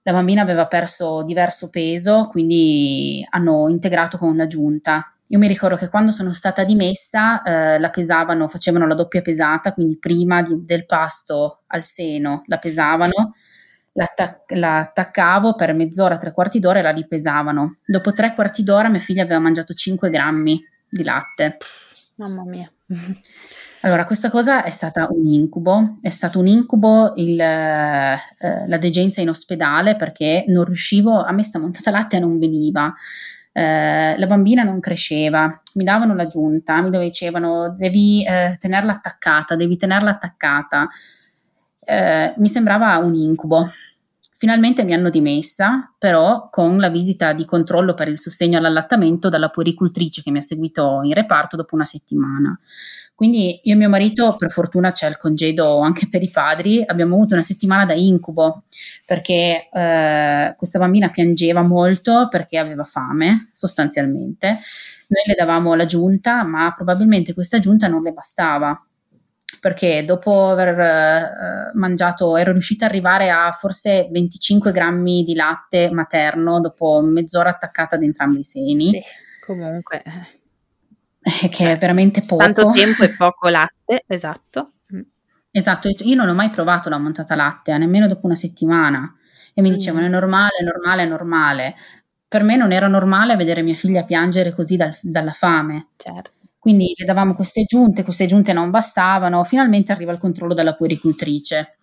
[0.04, 5.14] la bambina aveva perso diverso peso, quindi hanno integrato con la giunta.
[5.28, 9.72] Io mi ricordo che quando sono stata dimessa eh, la pesavano, facevano la doppia pesata,
[9.72, 13.34] quindi prima di, del pasto al seno la pesavano,
[13.92, 17.78] l'attac- la attaccavo per mezz'ora, tre quarti d'ora e la ripesavano.
[17.86, 21.56] Dopo tre quarti d'ora mia figlia aveva mangiato 5 grammi di latte.
[22.16, 22.70] Mamma mia.
[23.84, 28.16] Allora, questa cosa è stata un incubo, è stato un incubo il, eh,
[28.66, 32.94] la degenza in ospedale perché non riuscivo, a me sta montata latte non veniva,
[33.52, 39.54] eh, la bambina non cresceva, mi davano la giunta, mi dicevano devi eh, tenerla attaccata,
[39.54, 40.88] devi tenerla attaccata,
[41.84, 43.70] eh, mi sembrava un incubo.
[44.38, 49.50] Finalmente mi hanno dimessa, però con la visita di controllo per il sostegno all'allattamento dalla
[49.50, 52.58] puericultrice che mi ha seguito in reparto dopo una settimana.
[53.14, 57.14] Quindi io e mio marito, per fortuna c'è il congedo anche per i padri, abbiamo
[57.14, 58.64] avuto una settimana da incubo
[59.06, 64.48] perché eh, questa bambina piangeva molto perché aveva fame sostanzialmente.
[65.06, 68.84] Noi le davamo la giunta, ma probabilmente questa giunta non le bastava
[69.60, 75.90] perché dopo aver eh, mangiato ero riuscita ad arrivare a forse 25 grammi di latte
[75.90, 78.88] materno dopo mezz'ora attaccata ad entrambi i seni.
[78.88, 79.02] Sì,
[79.40, 80.43] comunque eh,
[81.50, 82.42] che è veramente poco.
[82.42, 84.72] Tanto tempo e poco latte, esatto.
[84.94, 85.00] Mm.
[85.50, 89.14] Esatto, io non ho mai provato la montata lattea, nemmeno dopo una settimana.
[89.54, 90.08] E mi dicevano, mm.
[90.08, 91.74] è normale, è normale, è normale.
[92.28, 95.88] Per me non era normale vedere mia figlia piangere così dal, dalla fame.
[95.96, 96.32] Certo.
[96.58, 101.76] Quindi le davamo queste giunte, queste giunte non bastavano, finalmente arriva il controllo della puericultrice.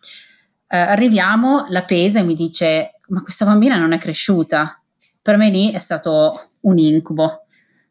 [0.68, 4.82] Eh, arriviamo, la pesa e mi dice, ma questa bambina non è cresciuta.
[5.22, 7.41] Per me lì è stato un incubo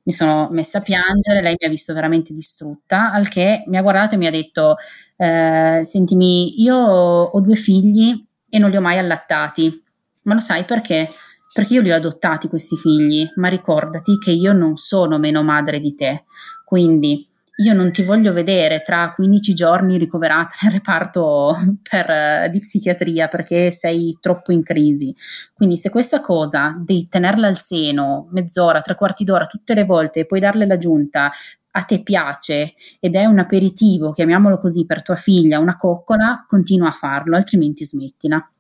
[0.05, 3.83] mi sono messa a piangere, lei mi ha visto veramente distrutta, al che mi ha
[3.83, 4.77] guardato e mi ha detto,
[5.17, 9.83] eh, sentimi, io ho due figli e non li ho mai allattati,
[10.23, 11.09] ma lo sai perché?
[11.53, 15.81] Perché io li ho adottati questi figli, ma ricordati che io non sono meno madre
[15.81, 16.25] di te,
[16.65, 17.29] quindi
[17.61, 21.57] io non ti voglio vedere tra 15 giorni ricoverata nel reparto
[21.89, 25.15] per, di psichiatria perché sei troppo in crisi.
[25.53, 30.21] Quindi se questa cosa di tenerla al seno mezz'ora, tre quarti d'ora tutte le volte
[30.21, 31.31] e poi darle la giunta
[31.73, 36.89] a te piace ed è un aperitivo, chiamiamolo così, per tua figlia, una coccola, continua
[36.89, 38.51] a farlo, altrimenti smettila.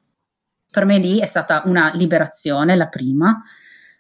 [0.70, 3.43] Per me lì è stata una liberazione, la prima,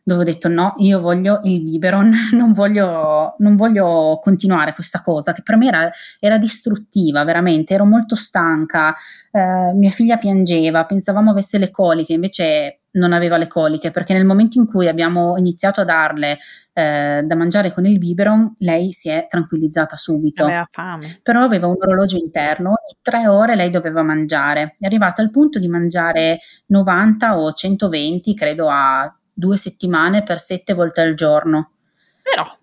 [0.02, 5.32] dove ho detto no, io voglio il biberon, non voglio, non voglio continuare questa cosa
[5.32, 8.94] che per me era, era distruttiva, veramente, ero molto stanca,
[9.30, 14.24] eh, mia figlia piangeva, pensavamo avesse le coliche, invece non aveva le coliche, perché nel
[14.24, 16.38] momento in cui abbiamo iniziato a darle
[16.72, 20.44] eh, da mangiare con il biberon, lei si è tranquillizzata subito.
[20.44, 21.20] Aveva fame.
[21.22, 24.74] Però aveva un orologio interno, ogni tre ore lei doveva mangiare.
[24.78, 30.74] È arrivata al punto di mangiare 90 o 120, credo a due settimane per sette
[30.74, 31.72] volte al giorno.
[32.22, 32.58] Però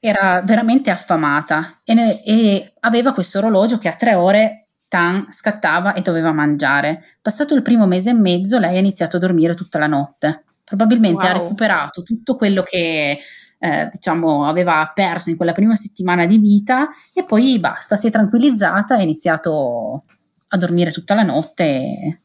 [0.00, 5.92] era veramente affamata e, ne, e, aveva questo orologio che a tre ore tan scattava
[5.92, 7.04] e doveva mangiare.
[7.20, 10.44] Passato il primo mese e mezzo, lei ha iniziato a dormire tutta la notte.
[10.64, 11.30] Probabilmente wow.
[11.30, 13.18] ha recuperato tutto quello che
[13.60, 18.10] eh, diciamo aveva perso in quella prima settimana di vita e poi basta, si è
[18.10, 20.04] tranquillizzata e ha iniziato
[20.48, 22.18] a dormire tutta la notte e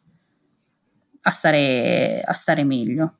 [1.21, 3.15] a stare, a stare meglio.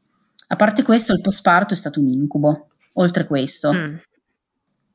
[0.54, 2.68] A parte questo, il postparto è stato un incubo.
[2.94, 3.96] Oltre questo, mm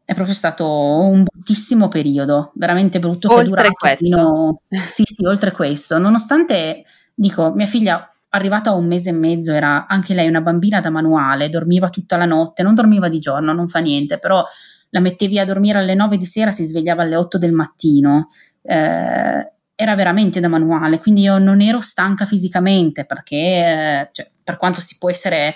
[0.09, 3.31] è proprio stato un bruttissimo periodo, veramente brutto.
[3.31, 4.03] Oltre questo.
[4.07, 5.99] Fino, sì, sì, oltre questo.
[5.99, 6.83] Nonostante,
[7.15, 10.89] dico, mia figlia arrivata a un mese e mezzo era anche lei una bambina da
[10.89, 14.43] manuale, dormiva tutta la notte, non dormiva di giorno, non fa niente, però
[14.89, 18.29] la mettevi a dormire alle 9 di sera, si svegliava alle 8 del mattino.
[18.63, 24.57] Eh, era veramente da manuale, quindi io non ero stanca fisicamente perché, eh, cioè, per
[24.57, 25.55] quanto si può essere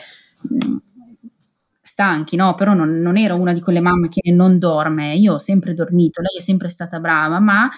[0.51, 0.76] mh,
[1.80, 2.55] stanchi, no?
[2.55, 6.20] Però non, non, ero una di quelle mamme che non dorme, io ho sempre dormito,
[6.20, 7.70] lei è sempre stata brava, ma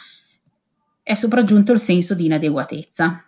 [1.05, 3.25] è sopraggiunto il senso di inadeguatezza.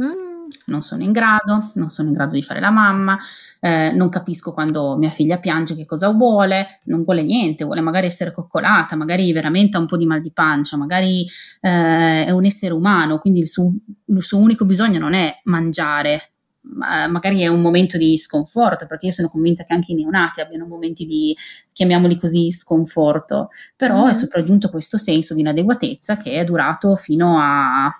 [0.00, 0.24] Mm.
[0.66, 3.18] Non sono in grado, non sono in grado di fare la mamma,
[3.58, 8.06] eh, non capisco quando mia figlia piange che cosa vuole, non vuole niente, vuole magari
[8.06, 11.26] essere coccolata, magari veramente ha un po' di mal di pancia, magari
[11.60, 13.72] eh, è un essere umano, quindi il suo,
[14.04, 16.30] il suo unico bisogno non è mangiare,
[16.74, 20.66] magari è un momento di sconforto, perché io sono convinta che anche i neonati abbiano
[20.66, 21.36] momenti di,
[21.72, 24.08] chiamiamoli così, sconforto, però mm.
[24.08, 27.90] è sopraggiunto questo senso di inadeguatezza che è durato fino a...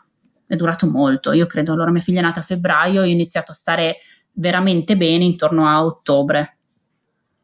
[0.46, 1.32] è durato molto.
[1.32, 3.96] Io credo, allora mia figlia è nata a febbraio, io ho iniziato a stare
[4.32, 6.56] veramente bene intorno a ottobre.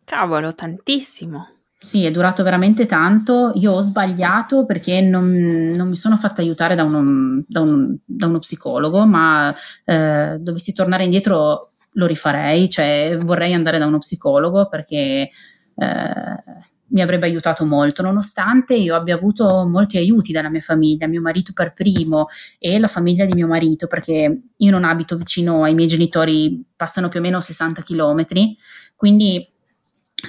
[0.05, 1.62] Cavolo, tantissimo.
[1.85, 3.51] Sì, è durato veramente tanto.
[3.57, 5.33] Io ho sbagliato perché non,
[5.75, 9.53] non mi sono fatta aiutare da uno, da uno, da uno psicologo, ma
[9.85, 15.29] eh, dovessi tornare indietro lo rifarei, cioè vorrei andare da uno psicologo perché
[15.75, 16.43] eh,
[16.87, 21.53] mi avrebbe aiutato molto, nonostante io abbia avuto molti aiuti dalla mia famiglia, mio marito
[21.53, 22.27] per primo
[22.61, 27.09] e la famiglia di mio marito, perché io non abito vicino ai miei genitori, passano
[27.09, 28.57] più o meno 60 chilometri,
[28.95, 29.52] quindi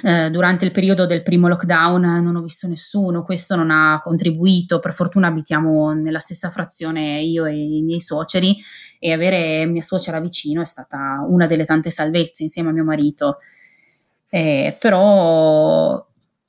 [0.02, 4.80] eh, durante il periodo del primo lockdown non ho visto nessuno, questo non ha contribuito,
[4.80, 8.56] per fortuna abitiamo nella stessa frazione io e i miei suoceri
[8.98, 13.38] e avere mia suocera vicino è stata una delle tante salvezze insieme a mio marito,
[14.30, 15.94] eh, però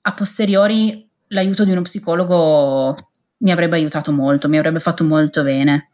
[0.01, 2.95] a posteriori l'aiuto di uno psicologo
[3.37, 5.89] mi avrebbe aiutato molto, mi avrebbe fatto molto bene.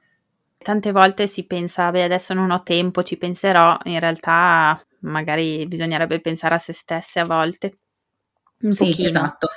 [0.58, 6.20] Tante volte si pensa, beh adesso non ho tempo, ci penserò, in realtà magari bisognerebbe
[6.20, 7.78] pensare a se stesse a volte.
[8.62, 9.08] Un sì, pochino.
[9.08, 9.48] esatto.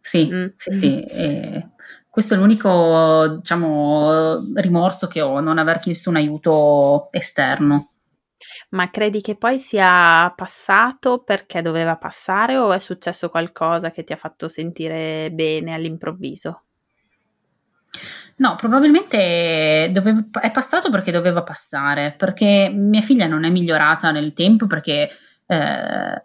[0.00, 0.46] Sì, mm.
[0.56, 1.02] sì, sì.
[1.02, 1.68] E
[2.08, 7.90] questo è l'unico, diciamo, rimorso che ho, non aver chiesto un aiuto esterno.
[8.70, 14.12] Ma credi che poi sia passato perché doveva passare o è successo qualcosa che ti
[14.12, 16.64] ha fatto sentire bene all'improvviso?
[18.40, 24.32] No, probabilmente doveva, è passato perché doveva passare, perché mia figlia non è migliorata nel
[24.32, 25.10] tempo perché
[25.46, 26.22] eh,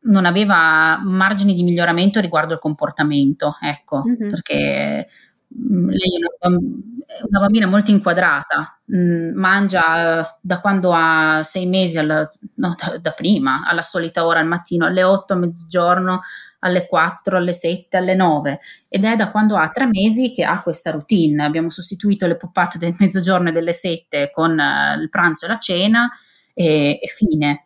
[0.00, 4.28] non aveva margini di miglioramento riguardo il comportamento, ecco, mm-hmm.
[4.28, 5.08] perché
[5.56, 11.66] mm, lei è una, una, bambina molto inquadrata, mh, mm, mangia da quando ha sei
[11.66, 16.22] mesi, alla, no, da, da, prima, alla solita ora al mattino, alle 8 a mezzogiorno,
[16.66, 20.62] alle 4, alle 7, alle 9 ed è da quando ha tre mesi che ha
[20.62, 21.44] questa routine.
[21.44, 25.58] Abbiamo sostituito le poppate del mezzogiorno e delle 7 con uh, il pranzo e la
[25.58, 26.10] cena
[26.52, 27.64] e, e fine.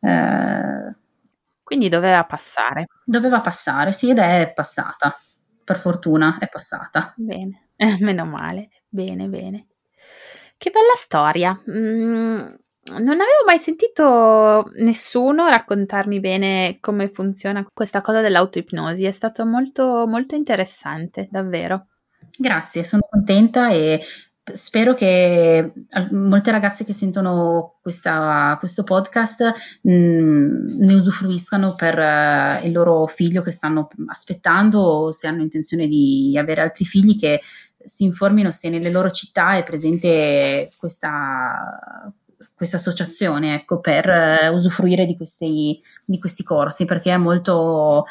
[0.00, 0.94] Uh,
[1.62, 2.86] Quindi doveva passare.
[3.04, 5.14] Doveva passare, sì, ed è passata.
[5.64, 7.12] Per fortuna è passata.
[7.16, 7.68] Bene,
[8.00, 8.70] meno male.
[8.88, 9.66] Bene, bene.
[10.56, 11.58] Che bella storia.
[11.70, 12.54] Mm,
[12.92, 20.06] non avevo mai sentito nessuno raccontarmi bene come funziona questa cosa dell'autoipnosi, è stato molto,
[20.06, 21.86] molto interessante, davvero.
[22.36, 24.00] Grazie, sono contenta e
[24.52, 25.72] spero che
[26.10, 33.06] molte ragazze che sentono questa, questo podcast mh, mm, ne usufruiscano per uh, il loro
[33.06, 37.40] figlio che stanno aspettando o se hanno intenzione di avere altri figli che
[37.82, 42.12] si informino se nelle loro città è presente questa,
[42.60, 48.04] questa associazione ecco, per uh, usufruire di questi, di questi, corsi perché è molto,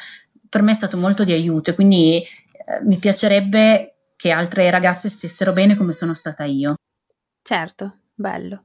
[0.49, 5.07] per me è stato molto di aiuto e quindi eh, mi piacerebbe che altre ragazze
[5.07, 6.73] stessero bene come sono stata io.
[7.43, 8.63] Certo, bello.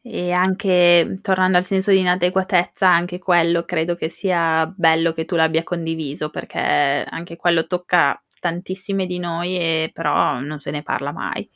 [0.00, 5.34] E anche tornando al senso di inadeguatezza, anche quello credo che sia bello che tu
[5.34, 11.10] l'abbia condiviso perché anche quello tocca tantissime di noi e però non se ne parla
[11.10, 11.50] mai.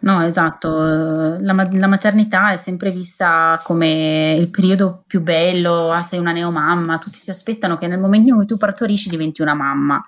[0.00, 1.36] No, esatto.
[1.40, 6.98] La, la maternità è sempre vista come il periodo più bello, ah, sei una neomamma,
[6.98, 10.02] tutti si aspettano che nel momento in cui tu partorisci diventi una mamma.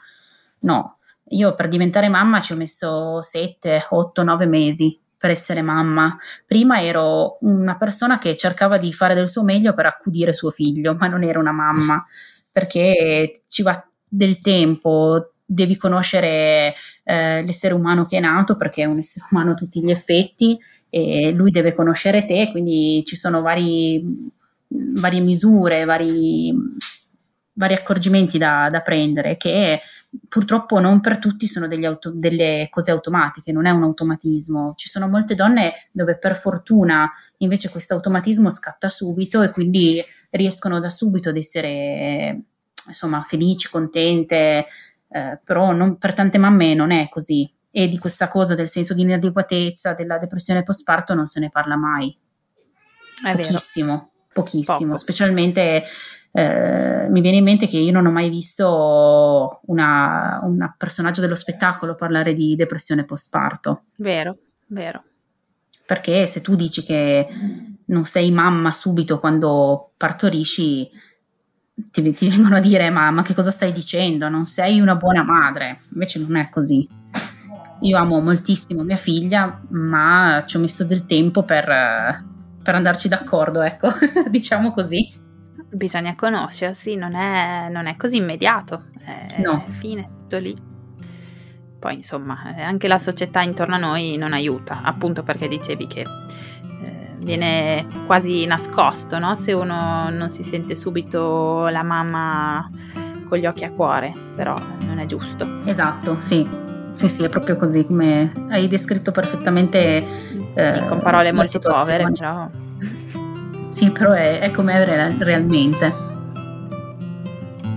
[0.61, 0.99] No,
[1.31, 6.17] io per diventare mamma ci ho messo 7, 8, 9 mesi per essere mamma.
[6.47, 10.95] Prima ero una persona che cercava di fare del suo meglio per accudire suo figlio,
[10.99, 12.05] ma non ero una mamma,
[12.51, 16.75] perché ci va del tempo, devi conoscere
[17.05, 20.59] eh, l'essere umano che è nato, perché è un essere umano a tutti gli effetti,
[20.89, 24.05] e lui deve conoscere te, quindi ci sono vari,
[24.69, 26.53] varie misure, vari,
[27.55, 29.81] vari accorgimenti da, da prendere che
[30.29, 34.75] purtroppo non per tutti sono auto- delle cose automatiche, non è un automatismo.
[34.77, 40.79] Ci sono molte donne dove per fortuna invece questo automatismo scatta subito e quindi riescono
[40.81, 42.43] da subito ad essere
[42.87, 44.67] insomma felici, contente,
[45.13, 48.95] eh, però non, per tante mamme non è così e di questa cosa del senso
[48.95, 52.17] di inadeguatezza, della depressione postparto non se ne parla mai.
[53.25, 54.11] È pochissimo, vero.
[54.33, 54.97] pochissimo, Poco.
[54.97, 55.85] specialmente
[56.33, 61.35] eh, mi viene in mente che io non ho mai visto una, un personaggio dello
[61.35, 63.85] spettacolo parlare di depressione postparto.
[63.97, 64.37] Vero,
[64.67, 65.05] vero.
[65.87, 67.27] Perché se tu dici che
[67.87, 70.91] non sei mamma subito quando partorisci,
[71.75, 74.29] ti, ti vengono a dire ma, ma che cosa stai dicendo?
[74.29, 75.79] Non sei una buona madre.
[75.93, 76.87] Invece non è così.
[77.81, 81.65] Io amo moltissimo mia figlia, ma ci ho messo del tempo per,
[82.63, 83.89] per andarci d'accordo, ecco,
[84.31, 85.21] diciamo così
[85.73, 89.65] bisogna conoscersi, non è, non è così immediato, è, no.
[89.69, 90.71] fine, tutto lì.
[91.79, 96.05] Poi insomma, eh, anche la società intorno a noi non aiuta, appunto perché dicevi che
[97.23, 99.35] viene quasi nascosto, no?
[99.37, 102.71] Se uno non si sente subito la mamma
[103.29, 105.55] con gli occhi a cuore, però non è giusto.
[105.65, 106.61] Esatto, sì.
[106.93, 110.05] Sì, sì, è proprio così come hai descritto perfettamente.
[110.55, 112.49] Eh, con parole molto povere, però.
[113.73, 115.91] Sì, però è, è come è realmente.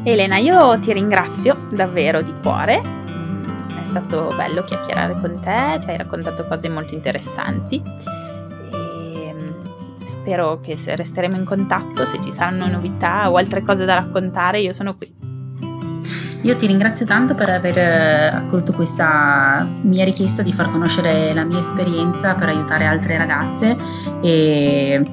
[0.04, 2.82] Elena, io ti ringrazio davvero di cuore.
[2.82, 7.82] È stato bello chiacchierare con te, ci hai raccontato cose molto interessanti.
[10.26, 12.04] Spero che resteremo in contatto.
[12.08, 15.14] Se ci saranno novità o altre cose da raccontare, io sono qui.
[16.42, 21.44] Io ti ringrazio tanto per aver eh, accolto questa mia richiesta di far conoscere la
[21.44, 23.78] mia esperienza per aiutare altre ragazze
[24.22, 25.04] e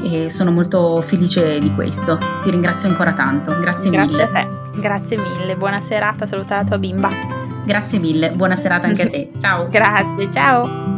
[0.00, 2.18] e sono molto felice di questo.
[2.40, 4.28] Ti ringrazio ancora tanto, grazie, grazie mille.
[4.30, 7.10] Grazie a te, grazie mille, buona serata, saluta la tua bimba.
[7.64, 9.68] Grazie mille, buona serata anche a te, ciao.
[9.68, 10.97] Grazie, ciao.